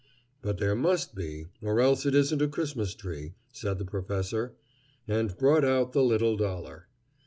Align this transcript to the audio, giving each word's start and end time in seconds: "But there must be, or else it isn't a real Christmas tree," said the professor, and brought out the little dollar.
"But 0.41 0.57
there 0.57 0.73
must 0.73 1.13
be, 1.13 1.49
or 1.61 1.79
else 1.79 2.07
it 2.07 2.15
isn't 2.15 2.41
a 2.41 2.45
real 2.45 2.51
Christmas 2.51 2.95
tree," 2.95 3.35
said 3.53 3.77
the 3.77 3.85
professor, 3.85 4.55
and 5.07 5.37
brought 5.37 5.63
out 5.63 5.91
the 5.91 6.01
little 6.03 6.35
dollar. 6.35 6.87